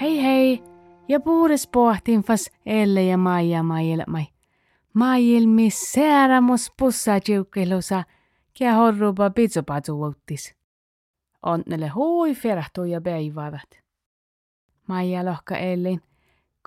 Hei 0.00 0.22
hei, 0.22 0.62
ja 1.08 1.20
puures 1.20 1.66
pohtin 1.66 2.22
fas 2.22 2.50
Elle 2.66 3.02
ja 3.02 3.16
Maija 3.16 3.62
maailmai. 3.62 4.26
Maailmi 4.94 5.70
säärämus 5.70 6.72
pussa 6.78 7.20
tiukkelusa, 7.20 8.04
kia 8.54 8.74
horrupa 8.74 9.30
pitsopatsu 9.30 9.98
vuottis. 9.98 10.54
Onnelle 11.42 11.88
hui 11.88 12.34
ferahtuu 12.34 12.84
ja 12.84 13.00
päivadat. 13.00 13.80
Maija 14.90 15.24
lohka 15.24 15.56
Ellin. 15.56 16.02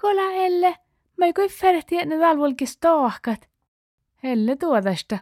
Kola 0.02 0.32
Elle, 0.32 0.76
mä 1.18 1.26
kui 1.36 1.50
ferahti, 1.50 1.98
että 1.98 2.16
ne 2.16 2.20
talvolkis 2.20 2.78
tohkat. 2.78 3.50
Elle 4.24 4.56
tuodasta. 4.56 5.18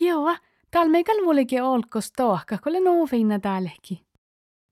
Joo, 0.00 0.36
tal 0.70 0.88
meikal 0.88 1.24
vuolikin 1.24 1.62
olkos 1.62 2.12
tohka, 2.12 2.58
kuule 2.58 2.80
nuu 2.80 3.06
finna 3.06 3.38
täällekin. 3.38 3.98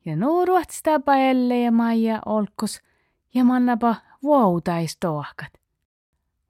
Ja 0.05 0.17
nuu 0.17 0.45
ruotsistapa 0.45 1.17
Elle 1.17 1.61
ja 1.61 1.73
Maija 1.73 2.21
olkos 2.27 2.81
ja 3.35 3.45
mannapa 3.45 3.97
vuoutais 4.23 4.97
tohkat. 5.01 5.53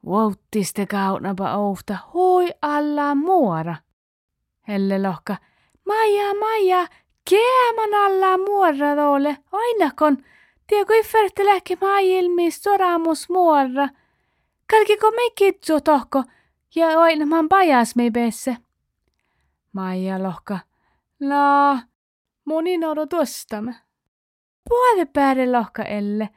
Vuottiste 0.05 0.87
kaunapa 0.87 1.57
ouhta 1.57 1.99
hui 2.15 2.49
alla 2.63 3.15
muora. 3.15 3.77
Helle 4.69 5.03
lohka, 5.03 5.37
Maija, 5.87 6.35
Maija, 6.35 6.87
keeman 7.31 7.95
alla 8.05 8.39
muora 8.39 8.97
toole, 8.97 9.37
ainakon, 9.53 10.19
tie 10.67 10.85
kui 10.85 11.03
ferte 11.03 11.45
lähki 11.45 11.77
maailmis 11.81 12.63
soramus 12.63 13.29
muora. 13.29 13.89
Kalkiko 14.71 15.11
me 15.11 15.31
kitsu 15.39 15.81
tohko, 15.81 16.25
ja 16.75 17.01
aina 17.01 17.27
man 17.27 17.49
pajas 17.49 17.97
me 17.97 18.11
pesse. 18.11 18.57
Maija 19.73 20.23
lohka, 20.23 20.59
la, 21.21 21.79
monin 22.45 22.85
odo 22.85 23.07
tuostamme. 23.07 23.75
Puole 24.69 25.07
päälle 25.07 25.53
lohka 25.53 25.83
Elle. 25.83 26.29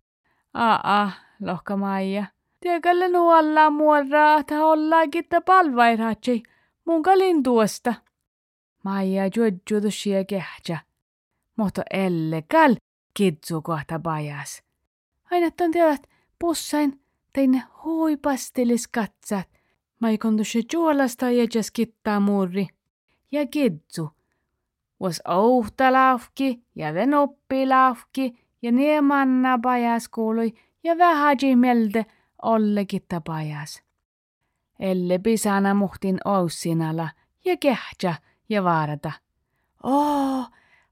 Aa, 0.53 1.11
lohka 1.42 1.78
Maija. 1.78 2.25
Tiekalle 2.59 3.09
nuolla 3.09 3.70
muorraa, 3.70 4.44
ta 4.44 4.66
olla 4.66 5.08
kitta 5.08 5.42
palvairaatsi, 5.42 6.44
mun 6.86 7.03
kalin 7.03 7.44
tuosta. 7.44 7.94
Maija 8.83 9.30
juodjuutu 9.36 9.92
shia 9.92 10.25
kehtsä. 10.25 10.78
Mutta 11.55 11.81
elle 11.92 12.44
kal 12.52 12.75
kitsu 13.17 13.61
kohta 13.61 13.99
pajas. 13.99 14.63
Aina 15.31 15.51
ton 15.51 15.71
teot 15.71 16.01
pussain 16.39 17.01
tein 17.33 17.63
huipastilis 17.83 18.87
katsat. 18.87 19.49
Maikon 19.99 20.35
tuossa 20.35 20.59
juolasta 20.73 21.31
ja 21.31 21.47
jas 21.53 21.71
kittaa 21.71 22.19
muuri. 22.19 22.67
Ja 23.31 23.45
kitsu. 23.45 24.09
Was 25.01 25.21
ouhta 25.27 25.93
laufki 25.93 26.63
ja 26.75 26.93
den 26.93 27.13
oppi 27.13 27.67
laufki 27.67 28.33
ja 28.61 28.71
nie 28.71 29.01
manna 29.01 29.59
pajas 29.61 30.09
kuului 30.09 30.53
ja 30.83 30.97
vähäji 30.97 31.55
olle 32.41 32.85
kitta 32.85 33.21
pajas. 33.21 33.83
Elle 34.79 35.19
pisana 35.19 35.73
muhtin 35.73 36.17
oussinala 36.25 37.09
ja 37.45 37.57
kehtsä 37.57 38.15
ja 38.49 38.63
vaarata. 38.63 39.11
Oo, 39.83 40.45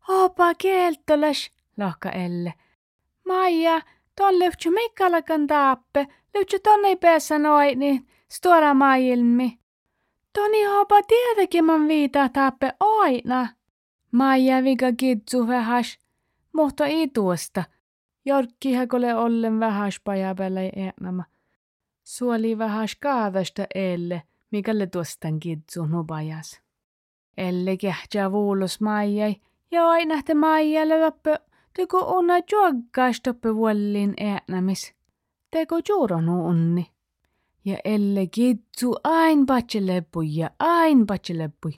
opa 0.08 0.54
kieltolas, 0.54 1.52
lohka 1.78 2.10
Elle. 2.10 2.54
Maija, 3.26 3.82
ton 4.16 4.40
löytsy 4.40 4.70
meikkalakan 4.70 5.48
taappe, 5.48 6.08
löytsy 6.34 6.60
tonne 6.60 6.96
päässä 6.96 7.40
noin, 7.40 7.80
niin 7.80 8.08
stora 8.32 8.74
maailmi. 8.74 9.60
Toni 10.34 10.64
hopa 10.64 11.02
tietenkin 11.04 11.66
man 11.66 11.88
viitaa 11.88 12.30
taappe 12.30 12.74
aina. 12.80 13.48
Maija 14.12 14.64
vika 14.64 14.92
kitsu 14.98 15.48
vähäs, 15.48 16.00
mutta 16.54 16.86
ei 16.86 17.08
tuosta. 17.08 17.64
Jorkki 18.26 18.74
häkole 18.74 19.16
ollen 19.16 19.60
vähäs 19.60 20.00
pajapäällä 20.04 20.60
äänämä. 20.62 21.24
Suoli 22.04 22.58
vähäs 22.58 22.96
kaadasta 22.96 23.66
Elle, 23.76 24.22
mikälle 24.52 24.88
tuostan 24.88 25.40
kitsu 25.40 25.86
nupajas. 25.86 26.62
Elle 27.38 27.78
kähtsä 27.78 28.32
vuulos 28.32 28.82
maijai, 28.82 29.36
ja 29.72 29.90
aina 29.90 30.24
te 30.24 30.34
maijalle 30.34 31.06
loppe, 31.06 31.40
teko 31.76 32.00
onna 32.00 32.34
juokkaas 32.52 33.22
toppe 33.22 33.56
vuollin 33.56 34.14
äänämis. 34.20 34.94
Teko 35.52 35.76
juuronu 35.90 36.46
onni. 36.48 36.92
Ja 37.66 37.78
Elle 37.86 38.28
kitsu 38.28 38.96
ain 39.04 39.46
patseleppui 39.46 40.36
ja 40.36 40.50
ain 40.60 41.08
patseleppui. 41.08 41.72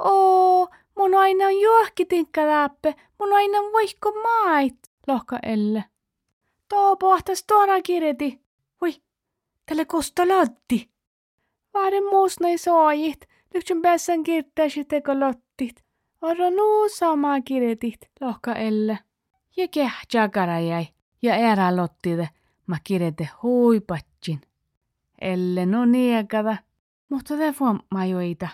Oo, 0.00 0.68
mun 0.96 1.14
aina 1.14 1.46
on 1.46 1.60
juokki 1.60 2.04
tinkkalaappe, 2.04 2.94
mun 3.18 3.32
aina 3.32 3.58
on 3.58 3.72
voihko 3.72 4.12
mait, 4.22 4.78
lohka 5.06 5.38
Elle. 5.42 5.84
Tuo 6.68 6.96
pohtas 6.96 7.44
tuona 7.44 7.82
kirjeti. 7.82 8.40
Voi, 8.80 8.92
tälle 9.66 9.84
kosta 9.84 10.28
lotti. 10.28 10.90
Vaade 11.74 12.00
muus 12.00 12.40
näin 12.40 12.58
soojit, 12.58 13.28
lyhtsyn 13.54 13.82
päässän 13.82 14.22
kirttäisi 14.22 14.84
teko 14.84 15.20
lottit. 15.20 15.84
Oro 16.22 16.50
nuu 16.50 16.88
sama 16.88 17.40
kirjetit, 17.40 18.00
lohka 18.20 18.52
Elle. 18.54 18.98
Ja 20.14 20.28
karajai, 20.28 20.88
ja 21.22 21.34
erä 21.34 21.76
lottide, 21.76 22.28
mä 22.66 22.76
kirjete 22.84 23.28
huipatsin. 23.42 24.40
Elle 25.20 25.66
no 25.66 25.84
niekada, 25.84 26.56
mutta 27.08 27.36
te 27.36 27.54
majoita. 27.90 28.48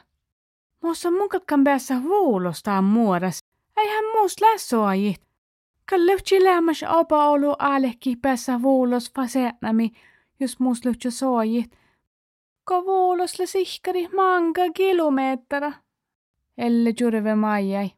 Muussa 0.82 1.10
munkatkan 1.10 1.64
päässä 1.64 2.02
vuulostaan 2.02 2.84
muodas. 2.84 3.38
Eihän 3.76 4.04
muus 4.04 4.40
lässoajit. 4.40 5.22
Kallevtsi 5.90 6.44
lämmäs 6.44 6.84
opa 6.88 7.28
olu 7.28 7.52
alekki 7.58 8.16
päässä 8.16 8.62
vuulos 8.62 9.12
fasetnami, 9.16 9.92
jos 10.40 10.60
muus 10.60 10.84
lyhtsä 10.84 11.10
soajit. 11.10 11.70
Ko 12.64 12.84
vuulosle 12.84 13.46
sihkari 13.46 14.08
manga 14.08 14.62
kilometra. 14.74 15.72
Elle 16.58 16.94
jurve 17.00 17.34
maijai. 17.34 17.90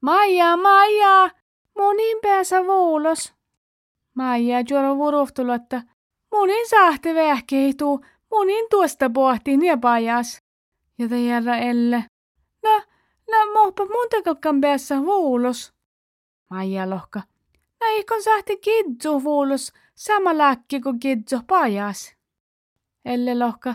Maija, 0.00 0.56
Maija, 0.56 1.30
monin 1.78 2.18
päässä 2.22 2.64
vuulos. 2.66 3.34
Maija 4.14 4.64
juoro 4.70 4.96
vuruhtulotta. 4.96 5.82
Monin 6.30 6.68
sahte 6.68 7.14
vähkeituu, 7.14 8.04
monin 8.30 8.66
tuosta 8.70 9.10
pohti 9.10 9.66
ja 9.66 9.76
pajas. 9.76 10.42
Ja 10.98 11.08
te 11.08 11.20
järra 11.20 11.56
Elle. 11.56 12.04
No, 12.62 12.82
no 13.30 13.52
mohpa 13.52 13.86
montakalkan 13.86 14.60
päässä 14.60 15.02
vuulos. 15.02 15.72
Maija 16.50 16.90
lohka. 16.90 17.22
No 17.80 17.86
eikon 17.86 18.22
sahte 18.22 18.56
kidzu 18.56 19.24
vuulos, 19.24 19.72
sama 19.94 20.38
lakki 20.38 20.80
kuin 20.80 20.98
kidzu 20.98 21.40
pajas. 21.46 22.14
Elle 23.04 23.38
lohka. 23.38 23.74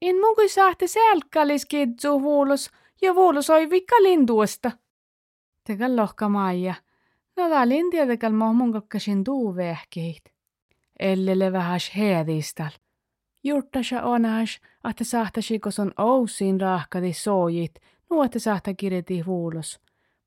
In 0.00 0.20
mun 0.20 0.34
kui 0.34 0.48
sahte 0.48 0.86
selkkalis 0.86 1.66
kidzu 1.66 2.22
vuulos, 2.22 2.70
ja 3.02 3.14
vuulos 3.14 3.50
oi 3.50 3.70
vikka 3.70 4.02
lintuosta. 4.02 4.70
Tegal 5.64 5.96
lohka 5.96 6.28
Maija. 6.28 6.74
No 7.36 7.50
välin 7.50 7.90
tietenkään 7.90 8.34
mun 8.34 8.72
kakkasin 8.72 9.24
tuu 9.24 9.56
vehkeit. 9.56 10.22
Ellele 10.98 11.52
vähäs 11.52 11.92
heedistal. 11.96 12.70
Jurtasa 13.44 14.02
onahas, 14.02 14.60
että 14.90 15.04
sahtasi 15.04 15.60
on 15.80 15.92
ousiin 15.98 16.60
rahkati 16.60 17.12
soojit, 17.12 17.74
nuotte 18.10 18.38
sahta 18.38 18.74
kirjeti 18.74 19.26
vuulos. 19.26 19.80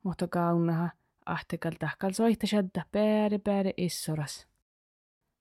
Mutta 0.04 0.28
kaunaha, 0.28 0.90
ahtekal 1.26 1.72
tahkal 1.80 2.12
soihtasadda 2.12 2.86
pääri 2.92 3.40
pääri 3.40 3.74
issoras. 3.78 4.48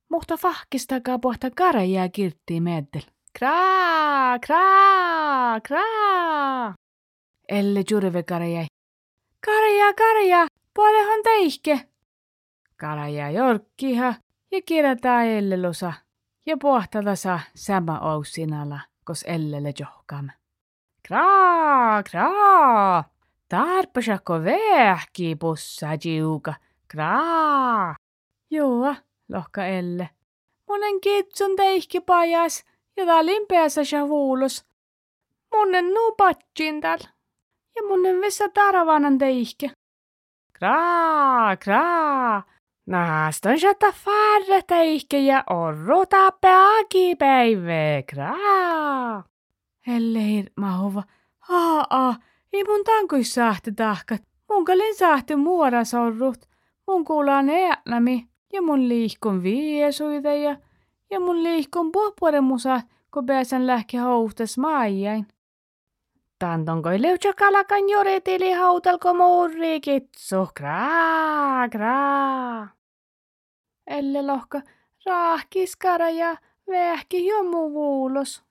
Mutta 0.09 0.37
fahkistakaa 0.37 1.19
pohta 1.19 1.51
karajaa 1.51 2.09
kirttiin 2.09 2.63
meddel. 2.63 3.03
Kraa, 3.39 4.39
kraa, 4.39 5.61
kraa. 5.61 6.75
Elle 7.49 7.85
jurve 7.91 8.23
karajai. 8.23 8.67
Karaja, 9.47 9.95
karaja, 9.95 10.47
puolehan 10.77 11.23
teihke. 11.23 11.81
Karaja 12.77 13.31
jorkkiha 13.31 14.15
ja 14.53 14.63
kirjataan 14.67 15.27
ellelusa 15.27 15.93
ja 16.47 16.57
pohtadasa 16.57 17.41
sama 17.55 18.01
ousinala, 18.01 18.81
kos 19.05 19.23
ellele 19.23 19.73
johkam. 19.81 20.29
Kraa, 21.09 22.03
kraa, 22.03 23.05
tarpasako 23.49 24.35
vähki 24.45 25.37
pussa 25.37 25.87
jiuka, 26.05 26.55
kraa. 26.89 27.97
Joo, 28.51 28.95
lohka 29.29 29.67
elle. 29.67 30.11
Monen 30.69 31.01
kitsun 31.01 31.57
teihki 31.57 32.01
pajas 32.01 32.65
ja 32.97 33.07
talin 33.07 33.47
päässä 33.49 34.09
vuulos. 34.09 34.65
Monen 35.55 35.95
nuu 35.95 36.13
patsin 36.13 36.81
täällä 36.81 37.09
ja 37.77 37.83
monen 37.89 38.21
vessa 38.21 38.49
taravanan 38.49 39.19
teihke. 39.19 39.71
Kraa, 40.59 41.57
kraa, 41.57 42.43
Naaston 42.87 43.59
shata 43.59 43.93
farreta 43.93 44.81
ihke 44.81 45.19
ja 45.19 45.45
orro 45.51 46.07
tappe 46.07 46.49
akipäivä, 46.49 48.03
kraa. 48.11 49.25
Elle 49.87 50.19
hirmahova. 50.19 51.03
Aa, 51.49 51.87
aa, 51.91 52.15
ei 52.53 52.65
mun 52.65 52.85
tankuis 52.85 53.35
saahti 53.35 53.73
tahkat. 53.73 54.23
Mun 54.49 54.65
kalin 54.65 54.95
saahti 54.97 55.37
muora 55.37 55.85
sorrut. 55.85 56.49
Mun 56.87 57.05
kuulaan 57.05 57.49
eälämi 57.49 58.29
ja 58.53 58.63
mun 58.63 58.89
liihkun 58.89 59.43
viesuida 59.43 60.35
ja, 60.35 61.21
mun 61.21 61.43
liihkun 61.43 61.93
puhupuoremusa, 61.93 62.81
kun 63.15 63.27
pääsen 63.27 63.67
lähke 63.67 63.99
houhtas 63.99 64.59
maajain. 64.59 65.27
Tantonkoi 66.39 66.99
kalakan 67.37 67.89
joretili 67.89 68.53
hautalko 68.53 69.15
muurri 69.15 69.81
kitsu, 69.81 70.49
kraa, 70.55 71.69
kraa. 71.69 72.69
Elle 73.87 74.23
lohka 74.23 74.61
raahkis 75.07 75.77
karaja 75.77 76.37
vähki 76.69 77.29
jomu 77.29 77.73
vuulos. 77.73 78.43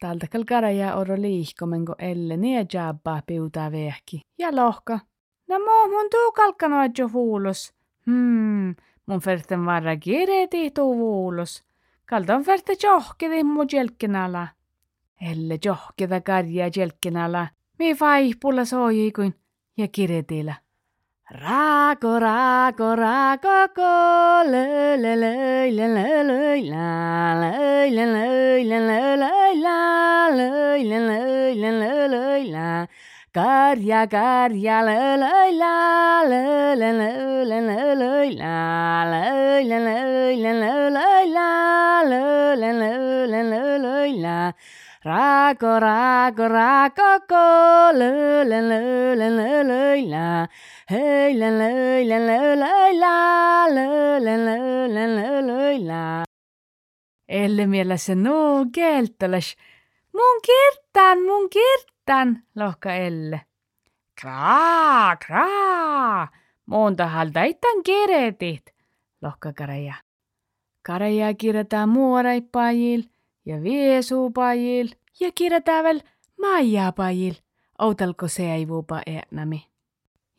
Taltakal 0.00 0.44
karaja 0.44 0.96
oro 0.96 1.16
liihkomenko 1.16 1.94
elle 1.98 2.36
nie 2.36 2.66
jabbaa 2.72 3.22
piutaa 3.26 3.72
vähki. 3.72 4.20
Ja 4.38 4.56
lohka. 4.56 4.98
No 5.48 5.58
mo 5.58 5.88
mun 5.88 6.10
tuu 6.10 6.32
kalkkanoa 6.32 6.88
jo 6.98 7.12
vuulos. 7.12 7.74
Hmm, 8.06 8.74
mun 9.06 9.20
ferten 9.20 9.66
varra 9.66 9.96
kireti 9.96 10.70
tuu 10.70 10.96
vuulos. 10.96 11.64
Kaltan 12.06 12.44
ferte 12.44 12.76
johkidi 12.82 13.44
mu 13.44 13.64
jelkkinala. 13.72 14.48
Elle 15.20 15.58
johkida 15.64 16.20
karja 16.20 16.70
jelkkinala. 16.76 17.46
Mi 17.78 17.96
vaihpulla 18.00 18.64
soijikuin 18.64 19.34
ja 19.76 19.88
kiretillä. 19.88 20.54
Raako, 21.30 22.18
raako, 22.20 22.96
raako, 22.96 23.68
ko, 23.74 23.92
lö, 24.52 24.96
lö, 25.02 25.14
lö, 25.16 25.34
lö, 25.76 25.88
lö, 25.94 26.22
lö, 26.28 26.56
la, 26.70 27.34
lö, 27.40 27.88
lö, 27.90 28.04
lö, 28.12 28.60
lö, 28.68 28.78
lö, 28.86 29.16
lö, 29.16 29.30
la, 29.64 30.28
lö, 30.36 30.76
lö, 30.90 30.98
lö, 31.08 31.20
lö, 31.54 31.70
lö, 31.80 32.08
lö, 32.08 32.52
la. 32.52 32.86
Karja, 33.32 34.06
karja, 34.06 34.82
lö, 34.86 35.16
lö, 35.16 35.32
la, 35.58 35.76
lö, 36.30 36.74
lö, 36.80 36.90
lö, 36.92 37.10
lö, 37.50 37.60
lö, 37.66 37.94
lö, 38.00 38.30
la, 38.40 39.04
lö, 39.10 39.24
lö, 39.68 39.78
lö, 39.86 39.98
lö, 40.42 40.52
lö, 40.60 40.90
lö, 40.96 41.08
la, 41.36 42.02
lö, 42.10 42.54
lö, 42.60 42.70
lö, 42.80 43.26
lö, 43.26 43.42
lö, 43.50 43.78
lö, 43.78 44.22
la. 44.22 44.52
Raako, 45.04 45.80
raako, 45.84 46.48
raako, 46.48 47.08
ko, 47.28 47.44
lö, 47.92 48.44
lö, 48.48 48.60
lö, 48.70 48.78
lö, 49.20 49.28
lö, 49.36 49.62
lö, 49.68 49.96
la. 50.08 50.48
Hei, 50.90 51.34
lö, 51.40 51.50
lö, 51.58 51.68
lö, 52.08 52.18
lö, 52.28 52.38
lö, 52.62 52.72
la, 53.02 53.16
lö, 53.74 54.18
lö, 54.24 54.34
lö, 54.46 54.56
lö, 54.94 55.04
lö, 55.16 55.40
lö, 55.48 55.86
la. 55.88 56.24
Elle 57.28 57.66
mielessä 57.66 58.14
nuu 58.14 58.66
keltolas. 58.72 59.56
Mun 60.14 60.40
kirtan, 60.46 61.18
mun 61.22 61.50
kirtan, 61.50 62.42
lohka 62.56 62.94
Elle. 62.94 63.40
Kraa, 64.20 65.16
kraa. 65.16 66.28
Monta 66.66 67.06
haldaitan 67.06 67.82
kiretit, 67.84 68.74
lohka 69.22 69.52
Karaja. 69.52 69.94
Karaja 70.82 71.34
kirjataan 71.34 71.88
muoraipajil 71.88 73.13
ja 73.46 73.62
viesuupajil 73.62 74.88
ja 75.20 75.30
vielä 75.40 76.00
maijapajil. 76.40 77.34
Outalko 77.78 78.28
se 78.28 78.54
ei 78.54 78.68
vuupa 78.68 79.02
eänämi. 79.06 79.66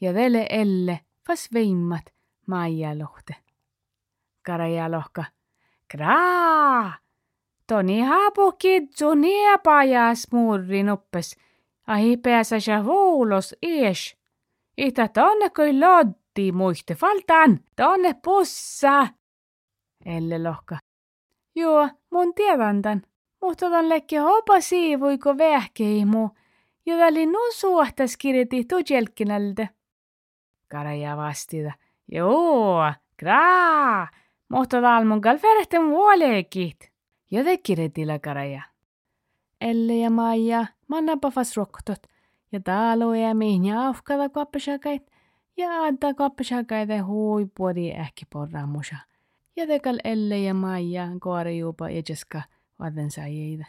Ja 0.01 0.13
vele 0.13 0.47
Elle 0.49 0.99
vas 1.29 1.49
veimmat 1.53 2.13
maijalohte. 2.47 3.35
Karaja 4.45 4.91
lohka. 4.91 5.23
Kraa! 5.91 6.93
Toni 7.67 8.01
haapu 8.01 8.51
kidsu 8.51 9.13
niepajas 9.13 10.27
muurrin 10.31 10.89
oppes. 10.89 11.37
Ahi 11.87 12.17
pääsä 12.17 12.55
vuulos 12.85 13.55
ies. 13.61 14.17
Itä 14.77 15.07
tonne 15.07 15.49
kui 15.49 15.79
loddi 15.79 16.51
muiste 16.51 16.95
faltan. 16.95 17.59
Tonne 17.75 18.15
pussa. 18.23 19.07
Elle 20.05 20.43
lohka. 20.43 20.77
Joo, 21.55 21.89
mun 22.11 22.33
tiedän 22.33 22.81
tän. 22.81 23.01
Mutta 23.41 23.69
ton 23.69 23.89
lekki 23.89 24.15
hopa 24.15 24.61
siivuiko 24.61 25.37
vähkeimu. 25.37 26.29
Ja 26.85 26.97
väli 26.97 27.25
nu 27.25 27.39
suhtas 27.53 28.17
kirjati 28.17 28.63
tujelkinältä. 28.63 29.67
Karaja 30.67 31.17
vastida. 31.17 31.73
Joo, 32.11 32.93
kraa. 33.17 34.07
Mutta 34.49 34.81
talmun 34.81 35.21
kalferehten 35.21 35.89
vuolekit. 35.89 36.91
Ja 37.31 37.43
te 37.43 37.57
kirjatila 37.57 38.19
karaja. 38.19 38.61
Elle 39.61 39.95
ja 39.95 40.09
Maija 40.09 40.65
mannapa 40.87 41.31
fas 41.31 41.57
roktot. 41.57 41.99
Ja 42.51 42.59
talo 42.59 43.13
ja 43.13 43.35
mihin 43.35 43.65
ja 43.65 43.87
aufkada 43.87 44.29
kappesakait. 44.29 45.11
Ja 45.57 45.83
antaa 45.83 46.13
kappesakaita 46.13 47.03
huipuori 47.03 47.91
ähki 47.91 48.25
porraamusa. 48.33 48.95
Ja 49.55 49.67
tekal 49.67 49.99
Elle 50.03 50.39
ja 50.39 50.53
Maija 50.53 51.07
koare 51.19 51.53
juupa 51.55 51.89
ja 51.89 52.01
Jessica 52.09 52.41
vaden 52.79 53.11
saajida. 53.11 53.65